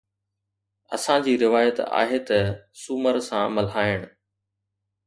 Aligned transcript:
اسان 0.95 1.21
جي 1.27 1.33
روايت 1.43 1.77
آهي 2.01 2.19
ته 2.31 2.39
سومر 2.81 3.15
سان 3.29 3.47
ملهائڻ. 3.55 4.11